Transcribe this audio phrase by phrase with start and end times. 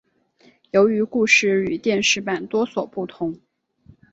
[0.71, 3.39] 由于故事与电视版多所不同。